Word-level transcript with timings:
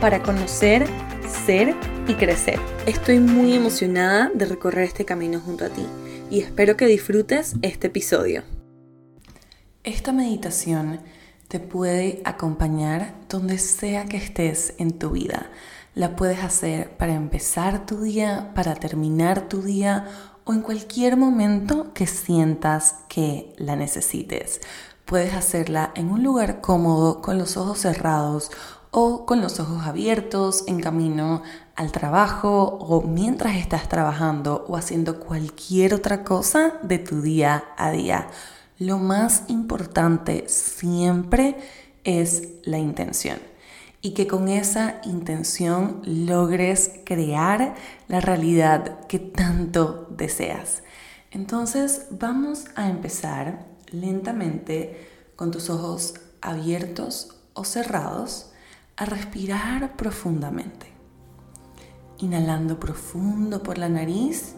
para 0.00 0.22
conocer, 0.22 0.86
ser 1.46 1.74
y 2.06 2.14
crecer. 2.14 2.58
Estoy 2.86 3.18
muy 3.18 3.54
emocionada 3.54 4.30
de 4.34 4.44
recorrer 4.44 4.84
este 4.84 5.04
camino 5.04 5.40
junto 5.40 5.64
a 5.64 5.68
ti 5.68 5.86
y 6.30 6.40
espero 6.40 6.76
que 6.76 6.86
disfrutes 6.86 7.54
este 7.62 7.86
episodio. 7.86 8.42
Esta 9.84 10.12
meditación 10.12 11.00
te 11.48 11.60
puede 11.60 12.20
acompañar 12.24 13.14
donde 13.28 13.58
sea 13.58 14.04
que 14.06 14.16
estés 14.16 14.74
en 14.78 14.98
tu 14.98 15.10
vida. 15.10 15.50
La 15.94 16.14
puedes 16.14 16.42
hacer 16.42 16.90
para 16.96 17.14
empezar 17.14 17.86
tu 17.86 18.02
día, 18.02 18.52
para 18.54 18.74
terminar 18.74 19.48
tu 19.48 19.62
día 19.62 20.06
o 20.44 20.52
en 20.52 20.60
cualquier 20.60 21.16
momento 21.16 21.94
que 21.94 22.06
sientas 22.06 22.96
que 23.08 23.54
la 23.56 23.76
necesites. 23.76 24.60
Puedes 25.06 25.34
hacerla 25.34 25.92
en 25.94 26.10
un 26.10 26.24
lugar 26.24 26.60
cómodo, 26.60 27.22
con 27.22 27.38
los 27.38 27.56
ojos 27.56 27.78
cerrados 27.78 28.50
o 28.90 29.24
con 29.24 29.40
los 29.40 29.60
ojos 29.60 29.86
abiertos, 29.86 30.64
en 30.66 30.80
camino 30.80 31.42
al 31.76 31.92
trabajo 31.92 32.64
o 32.64 33.02
mientras 33.02 33.54
estás 33.54 33.88
trabajando 33.88 34.64
o 34.66 34.76
haciendo 34.76 35.20
cualquier 35.20 35.94
otra 35.94 36.24
cosa 36.24 36.80
de 36.82 36.98
tu 36.98 37.22
día 37.22 37.66
a 37.76 37.92
día. 37.92 38.26
Lo 38.80 38.98
más 38.98 39.44
importante 39.46 40.48
siempre 40.48 41.56
es 42.02 42.48
la 42.64 42.78
intención 42.78 43.38
y 44.02 44.12
que 44.12 44.26
con 44.26 44.48
esa 44.48 45.00
intención 45.04 46.02
logres 46.04 46.90
crear 47.04 47.76
la 48.08 48.20
realidad 48.20 49.06
que 49.06 49.20
tanto 49.20 50.08
deseas. 50.10 50.82
Entonces 51.30 52.08
vamos 52.10 52.64
a 52.74 52.90
empezar 52.90 53.75
lentamente 53.90 55.08
con 55.36 55.50
tus 55.50 55.70
ojos 55.70 56.14
abiertos 56.40 57.36
o 57.54 57.64
cerrados 57.64 58.50
a 58.96 59.04
respirar 59.04 59.96
profundamente. 59.96 60.92
Inhalando 62.18 62.80
profundo 62.80 63.62
por 63.62 63.78
la 63.78 63.88
nariz 63.88 64.54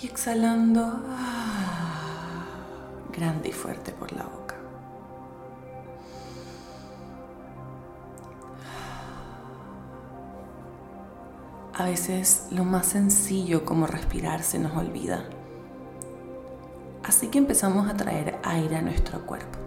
y 0.00 0.06
exhalando 0.06 0.82
ah, 1.08 2.46
grande 3.12 3.50
y 3.50 3.52
fuerte 3.52 3.92
por 3.92 4.12
la 4.12 4.24
boca. 4.24 4.56
A 11.76 11.84
veces 11.84 12.46
lo 12.50 12.64
más 12.64 12.86
sencillo 12.86 13.64
como 13.64 13.86
respirar 13.86 14.42
se 14.42 14.58
nos 14.58 14.76
olvida. 14.76 15.24
Así 17.04 17.28
que 17.28 17.38
empezamos 17.38 17.88
a 17.88 17.94
traer 17.94 18.40
aire 18.42 18.76
a 18.76 18.82
nuestro 18.82 19.20
cuerpo. 19.26 19.58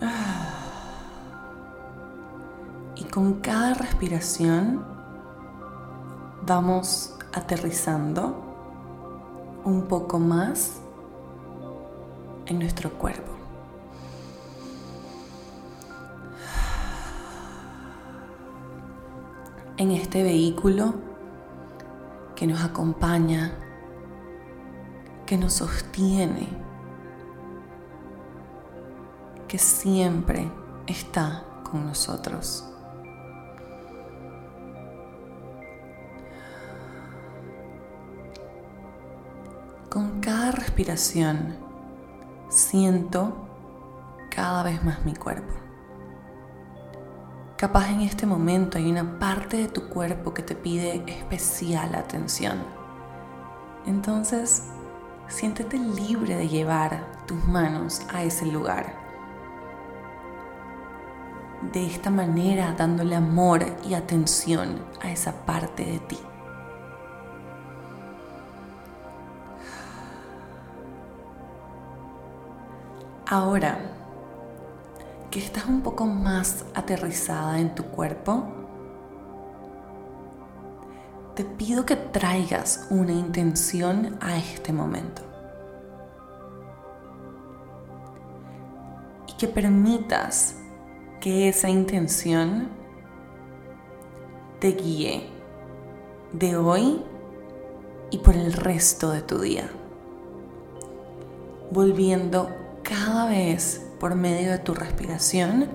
Ah. 0.00 0.52
Y 2.94 3.04
con 3.04 3.34
cada 3.40 3.74
respiración 3.74 4.84
vamos 6.46 7.16
aterrizando 7.32 8.42
un 9.64 9.82
poco 9.88 10.20
más 10.20 10.80
en 12.46 12.60
nuestro 12.60 12.90
cuerpo. 12.92 13.32
En 19.76 19.90
este 19.90 20.22
vehículo 20.22 20.94
que 22.36 22.46
nos 22.46 22.62
acompaña, 22.62 23.65
que 25.26 25.36
nos 25.36 25.54
sostiene, 25.54 26.48
que 29.48 29.58
siempre 29.58 30.48
está 30.86 31.44
con 31.64 31.84
nosotros. 31.84 32.64
Con 39.90 40.20
cada 40.20 40.52
respiración 40.52 41.56
siento 42.48 43.48
cada 44.30 44.62
vez 44.62 44.84
más 44.84 45.04
mi 45.04 45.14
cuerpo. 45.14 45.54
Capaz 47.56 47.88
en 47.88 48.02
este 48.02 48.26
momento 48.26 48.76
hay 48.76 48.90
una 48.90 49.18
parte 49.18 49.56
de 49.56 49.68
tu 49.68 49.88
cuerpo 49.88 50.34
que 50.34 50.42
te 50.42 50.54
pide 50.54 51.02
especial 51.06 51.94
atención. 51.94 52.58
Entonces, 53.86 54.64
siéntete 55.28 55.78
libre 55.78 56.36
de 56.36 56.48
llevar 56.48 57.04
tus 57.26 57.44
manos 57.46 58.02
a 58.12 58.22
ese 58.22 58.46
lugar. 58.46 58.94
De 61.72 61.86
esta 61.86 62.10
manera, 62.10 62.74
dándole 62.76 63.16
amor 63.16 63.64
y 63.88 63.94
atención 63.94 64.84
a 65.00 65.10
esa 65.10 65.32
parte 65.44 65.84
de 65.84 65.98
ti. 66.00 66.18
Ahora 73.28 73.78
que 75.30 75.40
estás 75.40 75.66
un 75.66 75.80
poco 75.82 76.06
más 76.06 76.64
aterrizada 76.74 77.58
en 77.58 77.74
tu 77.74 77.84
cuerpo, 77.86 78.55
te 81.36 81.44
pido 81.44 81.84
que 81.84 81.96
traigas 81.96 82.86
una 82.88 83.12
intención 83.12 84.16
a 84.22 84.38
este 84.38 84.72
momento. 84.72 85.20
Y 89.28 89.34
que 89.34 89.46
permitas 89.46 90.56
que 91.20 91.50
esa 91.50 91.68
intención 91.68 92.70
te 94.60 94.68
guíe 94.68 95.28
de 96.32 96.56
hoy 96.56 97.02
y 98.10 98.18
por 98.18 98.34
el 98.34 98.54
resto 98.54 99.10
de 99.10 99.20
tu 99.20 99.38
día, 99.38 99.68
volviendo 101.70 102.48
cada 102.82 103.28
vez 103.28 103.86
por 104.00 104.14
medio 104.14 104.52
de 104.52 104.58
tu 104.58 104.72
respiración 104.72 105.68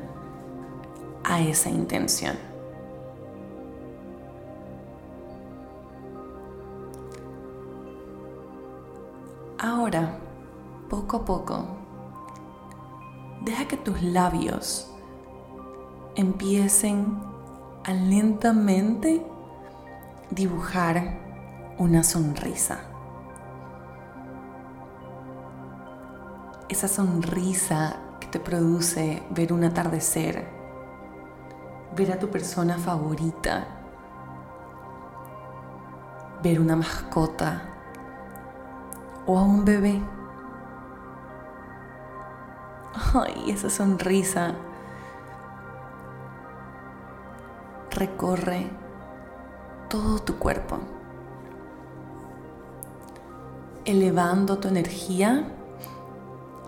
a 1.23 1.39
esa 1.41 1.69
intención. 1.69 2.50
Ahora, 9.63 10.17
poco 10.89 11.17
a 11.17 11.23
poco, 11.23 11.65
deja 13.41 13.67
que 13.67 13.77
tus 13.77 14.01
labios 14.01 14.91
empiecen 16.15 17.21
a 17.83 17.93
lentamente 17.93 19.23
dibujar 20.31 21.19
una 21.77 22.03
sonrisa. 22.03 22.79
esa 26.69 26.87
sonrisa 26.87 27.97
que 28.21 28.27
te 28.27 28.39
produce 28.39 29.21
ver 29.29 29.51
un 29.51 29.65
atardecer, 29.65 30.47
ver 31.93 32.13
a 32.13 32.17
tu 32.17 32.29
persona 32.29 32.77
favorita, 32.77 33.67
ver 36.41 36.61
una 36.61 36.77
mascota 36.77 37.70
o 39.25 39.37
a 39.37 39.43
un 39.43 39.65
bebé. 39.65 40.01
Ay, 43.13 43.51
esa 43.51 43.69
sonrisa 43.69 44.55
recorre 47.91 48.69
todo 49.89 50.19
tu 50.19 50.37
cuerpo, 50.37 50.79
elevando 53.85 54.57
tu 54.57 54.67
energía 54.67 55.45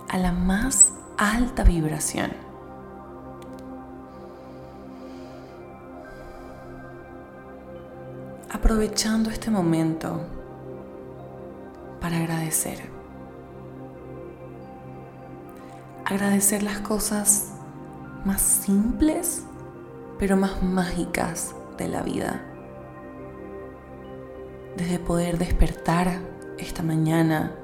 a 0.10 0.18
la 0.18 0.32
más 0.32 0.92
alta 1.18 1.64
vibración. 1.64 2.34
Aprovechando 8.52 9.30
este 9.30 9.50
momento 9.50 10.22
para 12.04 12.18
agradecer. 12.18 12.80
Agradecer 16.04 16.62
las 16.62 16.80
cosas 16.80 17.54
más 18.26 18.42
simples, 18.42 19.46
pero 20.20 20.36
más 20.36 20.62
mágicas 20.62 21.56
de 21.78 21.88
la 21.88 22.02
vida. 22.02 22.44
Desde 24.76 25.00
poder 25.00 25.38
despertar 25.38 26.20
esta 26.58 26.84
mañana, 26.84 27.56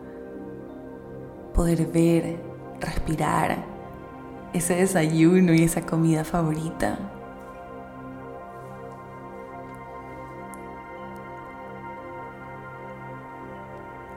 poder 1.53 1.87
ver, 1.87 2.41
respirar 2.79 3.65
ese 4.53 4.75
desayuno 4.75 5.53
y 5.53 5.63
esa 5.63 5.85
comida 5.85 6.23
favorita. 6.23 6.97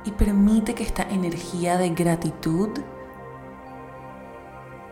Y 0.04 0.10
permite 0.10 0.74
que 0.74 0.82
esta 0.82 1.02
energía 1.02 1.78
de 1.78 1.90
gratitud 1.90 2.70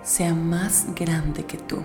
sea 0.02 0.34
más 0.34 0.86
grande 0.94 1.44
que 1.44 1.58
tú. 1.58 1.82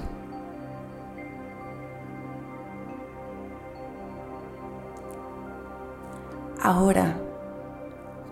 Ahora, 6.61 7.15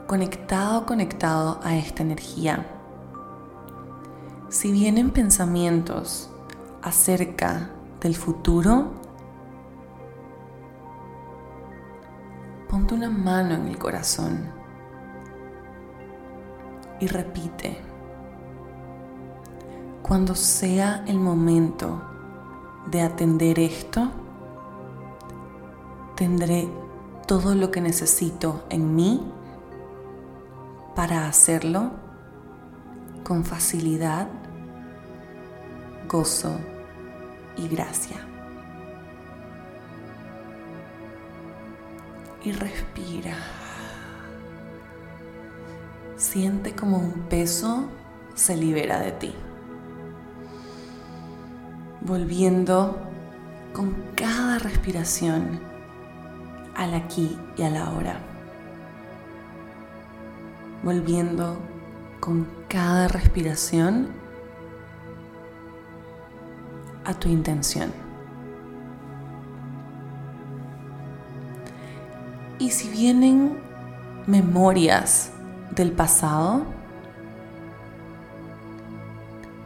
conectado, 0.07 0.85
conectado 0.85 1.59
a 1.63 1.75
esta 1.75 2.01
energía, 2.01 2.65
si 4.49 4.71
vienen 4.71 5.11
pensamientos 5.11 6.31
acerca 6.81 7.69
del 7.99 8.15
futuro, 8.15 8.91
ponte 12.69 12.93
una 12.93 13.09
mano 13.09 13.55
en 13.55 13.67
el 13.67 13.77
corazón 13.77 14.62
y 17.03 17.07
repite, 17.07 17.77
cuando 20.01 20.35
sea 20.35 21.03
el 21.05 21.19
momento 21.19 22.01
de 22.89 23.01
atender 23.01 23.59
esto, 23.59 24.09
tendré 26.15 26.69
todo 27.27 27.55
lo 27.55 27.71
que 27.71 27.81
necesito 27.81 28.63
en 28.69 28.95
mí 28.95 29.33
para 30.95 31.27
hacerlo 31.27 31.91
con 33.25 33.43
facilidad, 33.43 34.29
gozo 36.07 36.57
y 37.57 37.67
gracia. 37.67 38.15
Y 42.45 42.53
respira. 42.53 43.62
Siente 46.33 46.73
como 46.73 46.97
un 46.97 47.27
peso 47.29 47.89
se 48.33 48.57
libera 48.57 48.99
de 48.99 49.11
ti. 49.11 49.35
Volviendo 52.01 52.97
con 53.71 53.93
cada 54.15 54.57
respiración 54.57 55.59
al 56.75 56.95
aquí 56.95 57.37
y 57.55 57.61
a 57.61 57.69
la 57.69 57.91
hora. 57.91 58.17
Volviendo 60.81 61.55
con 62.19 62.47
cada 62.67 63.07
respiración 63.09 64.07
a 67.05 67.13
tu 67.13 67.29
intención. 67.29 67.93
Y 72.57 72.71
si 72.71 72.89
vienen 72.89 73.59
memorias 74.25 75.29
del 75.75 75.91
pasado, 75.91 76.63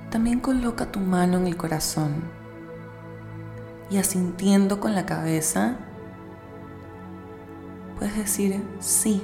también 0.10 0.40
coloca 0.40 0.92
tu 0.92 1.00
mano 1.00 1.38
en 1.38 1.48
el 1.48 1.58
corazón 1.58 2.24
y 3.90 3.98
asintiendo 3.98 4.80
con 4.80 4.96
la 4.96 5.06
cabeza, 5.06 5.76
puedes 7.98 8.16
decir 8.16 8.64
sí. 8.80 9.22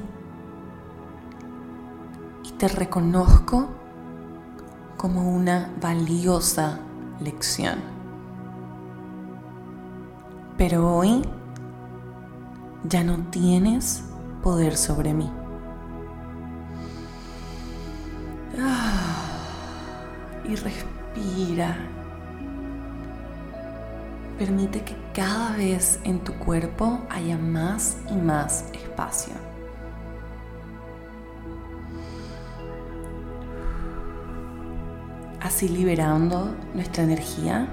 Y 2.44 2.52
te 2.54 2.68
reconozco 2.68 3.68
como 4.98 5.30
una 5.34 5.72
valiosa 5.82 6.80
lección. 7.20 7.80
Pero 10.58 10.96
hoy 10.96 11.24
ya 12.84 13.04
no 13.04 13.18
tienes 13.30 14.04
poder 14.42 14.78
sobre 14.78 15.14
mí. 15.14 15.43
Y 20.48 20.56
respira. 20.56 21.78
Permite 24.38 24.82
que 24.82 24.96
cada 25.14 25.56
vez 25.56 26.00
en 26.04 26.20
tu 26.20 26.34
cuerpo 26.34 27.02
haya 27.10 27.38
más 27.38 27.98
y 28.10 28.16
más 28.16 28.66
espacio. 28.74 29.34
Así 35.40 35.68
liberando 35.68 36.56
nuestra 36.74 37.04
energía 37.04 37.68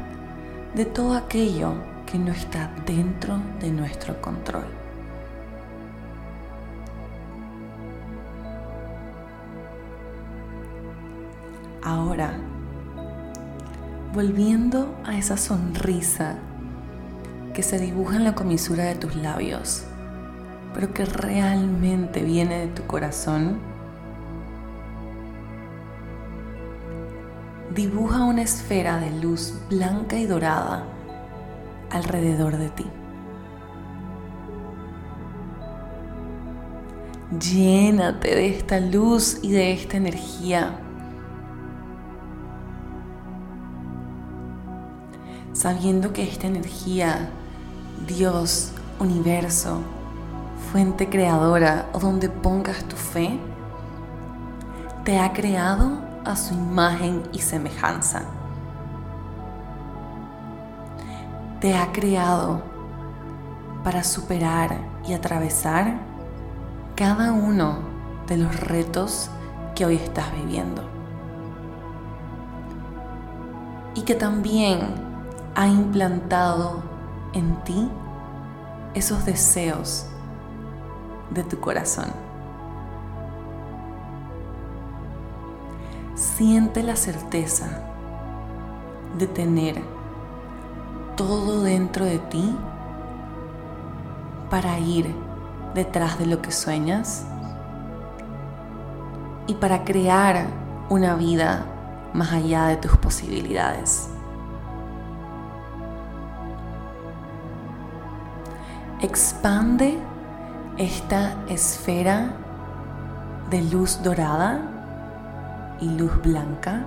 de 0.74 0.84
todo 0.84 1.14
aquello 1.14 1.72
que 2.04 2.18
no 2.18 2.32
está 2.32 2.70
dentro 2.84 3.38
de 3.60 3.70
nuestro 3.70 4.20
control. 4.20 4.66
Ahora 11.82 12.34
volviendo 14.12 14.96
a 15.04 15.16
esa 15.16 15.36
sonrisa 15.36 16.36
que 17.54 17.62
se 17.62 17.78
dibuja 17.78 18.16
en 18.16 18.24
la 18.24 18.34
comisura 18.34 18.84
de 18.84 18.96
tus 18.96 19.14
labios, 19.14 19.84
pero 20.74 20.92
que 20.92 21.04
realmente 21.04 22.22
viene 22.22 22.58
de 22.58 22.66
tu 22.68 22.86
corazón, 22.86 23.58
dibuja 27.74 28.24
una 28.24 28.42
esfera 28.42 28.98
de 28.98 29.10
luz 29.20 29.54
blanca 29.68 30.16
y 30.16 30.26
dorada 30.26 30.84
alrededor 31.90 32.56
de 32.56 32.68
ti. 32.70 32.86
Llénate 37.38 38.34
de 38.34 38.48
esta 38.48 38.80
luz 38.80 39.38
y 39.40 39.52
de 39.52 39.72
esta 39.72 39.96
energía 39.96 40.80
sabiendo 45.60 46.14
que 46.14 46.22
esta 46.22 46.46
energía, 46.46 47.28
Dios, 48.06 48.72
universo, 48.98 49.82
fuente 50.72 51.10
creadora 51.10 51.90
o 51.92 51.98
donde 51.98 52.30
pongas 52.30 52.82
tu 52.84 52.96
fe, 52.96 53.38
te 55.04 55.18
ha 55.18 55.34
creado 55.34 56.00
a 56.24 56.34
su 56.34 56.54
imagen 56.54 57.24
y 57.34 57.40
semejanza. 57.40 58.22
Te 61.60 61.76
ha 61.76 61.92
creado 61.92 62.62
para 63.84 64.02
superar 64.02 64.78
y 65.06 65.12
atravesar 65.12 66.00
cada 66.94 67.32
uno 67.32 67.80
de 68.28 68.38
los 68.38 68.58
retos 68.60 69.28
que 69.74 69.84
hoy 69.84 69.96
estás 69.96 70.32
viviendo. 70.32 70.88
Y 73.94 74.02
que 74.02 74.14
también 74.14 75.09
ha 75.54 75.66
implantado 75.66 76.82
en 77.32 77.56
ti 77.64 77.90
esos 78.94 79.24
deseos 79.24 80.06
de 81.30 81.44
tu 81.44 81.60
corazón. 81.60 82.12
Siente 86.14 86.82
la 86.82 86.96
certeza 86.96 87.82
de 89.18 89.26
tener 89.26 89.82
todo 91.16 91.62
dentro 91.62 92.04
de 92.04 92.18
ti 92.18 92.56
para 94.50 94.78
ir 94.78 95.14
detrás 95.74 96.18
de 96.18 96.26
lo 96.26 96.42
que 96.42 96.50
sueñas 96.50 97.24
y 99.46 99.54
para 99.54 99.84
crear 99.84 100.46
una 100.88 101.14
vida 101.14 101.64
más 102.12 102.32
allá 102.32 102.66
de 102.66 102.76
tus 102.76 102.96
posibilidades. 102.96 104.08
Expande 109.02 109.98
esta 110.76 111.34
esfera 111.48 112.32
de 113.50 113.62
luz 113.62 114.02
dorada 114.02 114.60
y 115.80 115.88
luz 115.90 116.12
blanca 116.22 116.84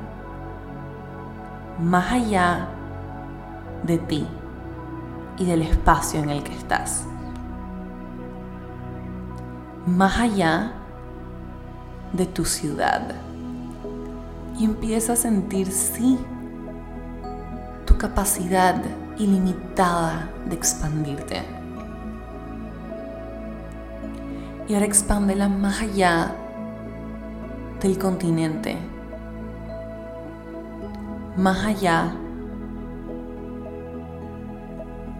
más 1.79 2.11
allá 2.11 2.67
de 3.83 3.97
ti 3.97 4.27
y 5.37 5.45
del 5.45 5.63
espacio 5.63 6.21
en 6.21 6.29
el 6.29 6.43
que 6.43 6.53
estás. 6.53 7.05
Más 9.85 10.17
allá 10.19 10.73
de 12.13 12.25
tu 12.25 12.45
ciudad. 12.45 13.15
Y 14.57 14.65
empieza 14.65 15.13
a 15.13 15.15
sentir 15.15 15.71
sí 15.71 16.19
capacidad 18.03 18.75
ilimitada 19.17 20.29
de 20.45 20.55
expandirte. 20.55 21.62
Y 24.67 24.73
ahora 24.73 24.85
expándela 24.85 25.49
más 25.49 25.81
allá 25.81 26.35
del 27.81 27.97
continente, 27.97 28.77
más 31.35 31.65
allá 31.65 32.13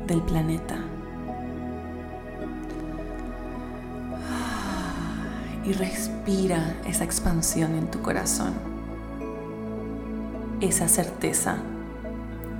del 0.07 0.21
planeta. 0.21 0.75
Y 5.65 5.73
respira 5.73 6.75
esa 6.85 7.03
expansión 7.03 7.75
en 7.75 7.87
tu 7.91 8.01
corazón, 8.01 8.53
esa 10.61 10.87
certeza 10.87 11.57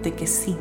de 0.02 0.14
que 0.14 0.28
sí. 0.28 0.58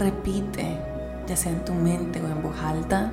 Repite, 0.00 0.78
ya 1.26 1.36
sea 1.36 1.52
en 1.52 1.62
tu 1.62 1.74
mente 1.74 2.22
o 2.22 2.26
en 2.26 2.42
voz 2.42 2.58
alta, 2.64 3.12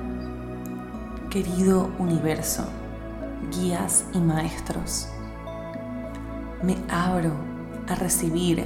querido 1.28 1.90
universo, 1.98 2.64
guías 3.52 4.06
y 4.14 4.18
maestros, 4.18 5.06
me 6.62 6.78
abro 6.88 7.32
a 7.88 7.94
recibir 7.94 8.64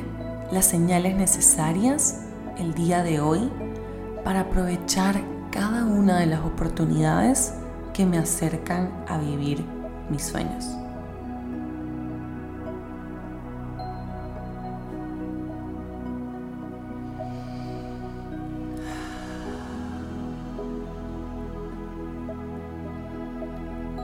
las 0.53 0.67
señales 0.67 1.17
necesarias 1.17 2.21
el 2.59 2.75
día 2.75 3.03
de 3.03 3.21
hoy 3.21 3.51
para 4.25 4.43
aprovechar 4.43 5.21
cada 5.51 5.85
una 5.85 6.21
de 6.21 6.27
las 6.27 6.45
oportunidades 6.45 7.55
que 7.93 8.07
me 8.07 8.19
acercan 8.19 9.05
a 9.09 9.19
vivir 9.19 9.65
mis 10.11 10.23
sueños. 10.23 10.82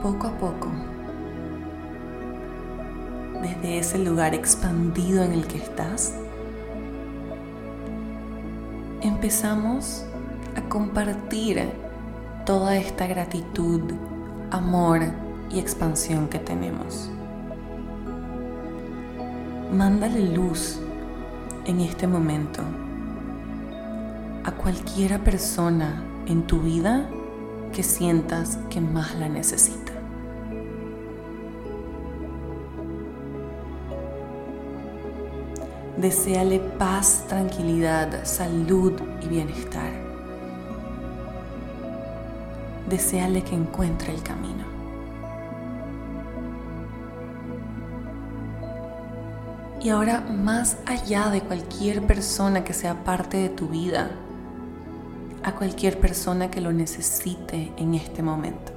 Poco 0.01 0.27
a 0.27 0.31
poco, 0.37 0.69
desde 3.41 3.79
ese 3.79 3.99
lugar 3.99 4.33
expandido 4.33 5.23
en 5.23 5.33
el 5.33 5.45
que 5.45 5.57
estás, 5.57 6.13
empezamos 9.01 10.05
a 10.55 10.61
compartir 10.69 11.69
toda 12.45 12.77
esta 12.77 13.07
gratitud, 13.07 13.81
amor 14.51 15.01
y 15.51 15.59
expansión 15.59 16.29
que 16.29 16.39
tenemos. 16.39 17.09
Mándale 19.73 20.29
luz 20.33 20.79
en 21.65 21.81
este 21.81 22.07
momento 22.07 22.61
a 24.45 24.51
cualquiera 24.51 25.19
persona 25.19 26.01
en 26.25 26.47
tu 26.47 26.61
vida 26.61 27.09
que 27.71 27.83
sientas 27.83 28.57
que 28.69 28.81
más 28.81 29.15
la 29.15 29.29
necesita. 29.29 29.88
Deseale 35.99 36.59
paz, 36.59 37.25
tranquilidad, 37.27 38.23
salud 38.23 38.93
y 39.21 39.27
bienestar. 39.27 39.91
Deseale 42.87 43.41
que 43.41 43.53
encuentre 43.53 44.13
el 44.13 44.23
camino. 44.23 44.63
Y 49.81 49.89
ahora, 49.89 50.21
más 50.21 50.77
allá 50.85 51.29
de 51.31 51.41
cualquier 51.41 52.07
persona 52.07 52.63
que 52.63 52.71
sea 52.73 53.03
parte 53.03 53.35
de 53.35 53.49
tu 53.49 53.67
vida, 53.67 54.09
a 55.43 55.55
cualquier 55.55 55.99
persona 55.99 56.49
que 56.49 56.61
lo 56.61 56.71
necesite 56.71 57.73
en 57.75 57.93
este 57.95 58.23
momento. 58.23 58.71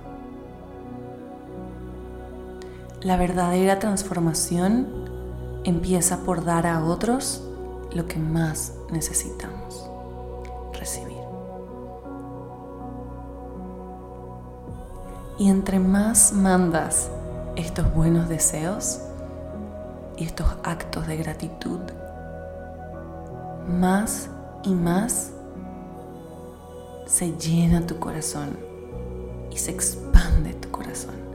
La 3.03 3.17
verdadera 3.17 3.79
transformación 3.79 5.02
empieza 5.65 6.19
por 6.19 6.45
dar 6.45 6.67
a 6.67 6.85
otros 6.85 7.43
lo 7.95 8.07
que 8.07 8.19
más 8.19 8.75
necesitamos, 8.91 9.89
recibir. 10.73 11.23
Y 15.39 15.49
entre 15.49 15.79
más 15.79 16.33
mandas 16.33 17.11
estos 17.57 17.93
buenos 17.95 18.29
deseos 18.29 19.01
y 20.17 20.25
estos 20.25 20.47
actos 20.63 21.07
de 21.07 21.17
gratitud, 21.17 21.81
más 23.67 24.29
y 24.63 24.71
más 24.75 25.33
se 27.07 27.33
llena 27.37 27.87
tu 27.87 27.99
corazón 27.99 28.57
y 29.51 29.57
se 29.59 29.71
expande 29.71 30.55
tu 30.55 30.71
corazón. 30.71 31.32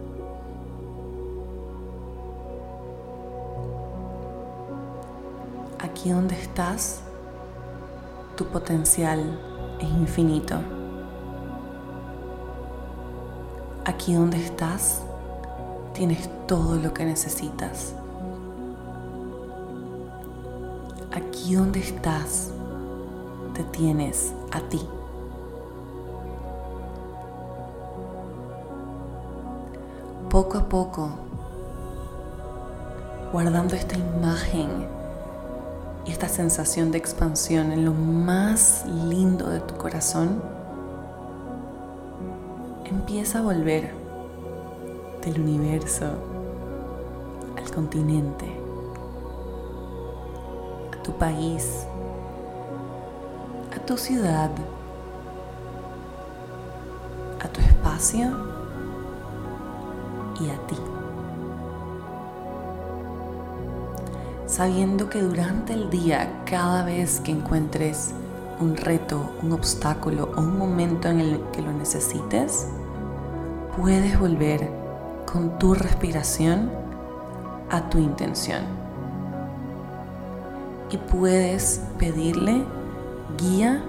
Aquí 5.98 6.12
donde 6.12 6.40
estás, 6.40 7.00
tu 8.36 8.46
potencial 8.46 9.20
es 9.80 9.90
infinito. 9.90 10.56
Aquí 13.84 14.14
donde 14.14 14.38
estás, 14.38 15.02
tienes 15.94 16.30
todo 16.46 16.76
lo 16.76 16.94
que 16.94 17.04
necesitas. 17.04 17.96
Aquí 21.12 21.56
donde 21.56 21.80
estás, 21.80 22.52
te 23.56 23.64
tienes 23.64 24.34
a 24.52 24.60
ti. 24.70 24.88
Poco 30.30 30.60
a 30.60 30.70
poco, 30.70 31.10
guardando 33.32 33.74
esta 33.76 33.98
imagen 33.98 34.97
y 36.08 36.12
esta 36.12 36.30
sensación 36.30 36.92
de 36.92 36.98
expansión 36.98 37.74
en 37.74 37.84
lo 37.84 37.94
más 37.94 38.86
lindo 38.86 39.50
de 39.50 39.60
tu 39.60 39.76
corazón 39.76 40.42
empieza 42.86 43.40
a 43.40 43.42
volver 43.42 43.94
del 45.26 45.42
universo 45.42 46.06
al 47.58 47.70
continente, 47.72 48.46
a 50.98 51.04
tu 51.04 51.12
país, 51.18 51.86
a 53.76 53.86
tu 53.86 53.98
ciudad, 53.98 54.52
a 57.44 57.48
tu 57.50 57.60
espacio 57.60 58.30
y 60.40 60.50
a 60.50 60.68
ti. 60.68 60.97
Sabiendo 64.58 65.08
que 65.08 65.22
durante 65.22 65.74
el 65.74 65.92
día, 65.92 66.42
cada 66.44 66.84
vez 66.84 67.20
que 67.20 67.30
encuentres 67.32 68.10
un 68.60 68.76
reto, 68.76 69.34
un 69.44 69.52
obstáculo 69.52 70.32
o 70.36 70.42
un 70.42 70.58
momento 70.58 71.10
en 71.10 71.20
el 71.20 71.42
que 71.54 71.62
lo 71.62 71.72
necesites, 71.72 72.66
puedes 73.80 74.20
volver 74.20 74.68
con 75.32 75.60
tu 75.60 75.76
respiración 75.76 76.72
a 77.70 77.88
tu 77.88 78.00
intención. 78.00 78.64
Y 80.90 80.98
puedes 80.98 81.84
pedirle 82.00 82.64
guía 83.38 83.84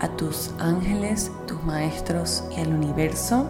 a 0.00 0.08
tus 0.08 0.50
ángeles, 0.58 1.32
tus 1.46 1.62
maestros 1.64 2.44
y 2.54 2.60
al 2.60 2.74
universo 2.74 3.46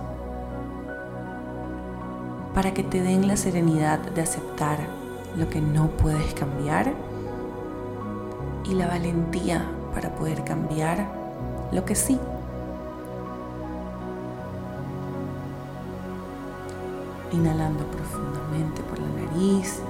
para 2.55 2.73
que 2.73 2.85
te 2.85 3.03
den 3.03 3.27
la 3.27 3.37
serenidad 3.37 3.99
de 3.99 4.23
aceptar 4.23 4.98
lo 5.39 5.49
que 5.49 5.61
no 5.61 5.89
puedes 5.89 6.35
cambiar 6.35 6.93
y 8.65 8.75
la 8.75 8.89
valentía 8.89 9.65
para 9.95 10.15
poder 10.15 10.45
cambiar 10.45 11.07
lo 11.71 11.85
que 11.85 11.95
sí. 11.95 12.19
Inhalando 17.31 17.85
profundamente 17.87 18.83
por 18.83 18.99
la 18.99 19.07
nariz. 19.09 19.81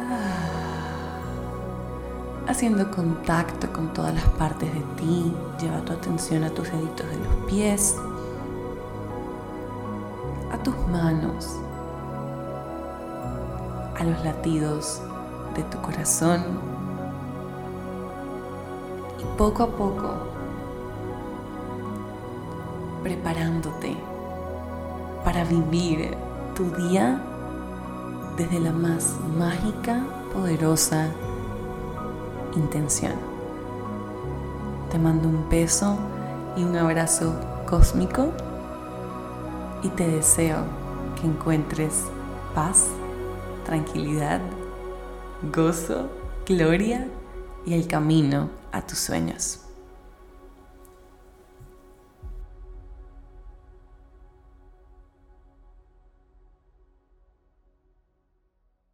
Ah. 0.00 1.20
Haciendo 2.48 2.90
contacto 2.90 3.72
con 3.72 3.92
todas 3.92 4.14
las 4.14 4.24
partes 4.30 4.72
de 4.74 4.80
ti. 4.96 5.32
Lleva 5.60 5.80
tu 5.82 5.92
atención 5.92 6.42
a 6.44 6.50
tus 6.50 6.72
deditos 6.72 7.08
de 7.08 7.16
los 7.18 7.34
pies. 7.46 7.96
A 10.50 10.58
tus 10.58 10.76
manos 10.88 11.56
a 14.02 14.04
los 14.04 14.24
latidos 14.24 15.00
de 15.54 15.62
tu 15.62 15.80
corazón 15.80 16.42
y 19.20 19.38
poco 19.38 19.62
a 19.62 19.66
poco 19.68 20.14
preparándote 23.04 23.96
para 25.24 25.44
vivir 25.44 26.16
tu 26.56 26.64
día 26.70 27.22
desde 28.36 28.58
la 28.58 28.72
más 28.72 29.18
mágica, 29.38 30.02
poderosa 30.32 31.06
intención. 32.56 33.14
Te 34.90 34.98
mando 34.98 35.28
un 35.28 35.48
beso 35.48 35.96
y 36.56 36.64
un 36.64 36.76
abrazo 36.76 37.36
cósmico 37.70 38.32
y 39.84 39.90
te 39.90 40.08
deseo 40.08 40.58
que 41.20 41.28
encuentres 41.28 42.06
paz, 42.52 42.88
tranquilidad, 43.64 44.40
gozo, 45.52 46.08
gloria 46.46 47.08
y 47.64 47.74
el 47.74 47.86
camino 47.86 48.50
a 48.72 48.86
tus 48.86 48.98
sueños. 48.98 49.61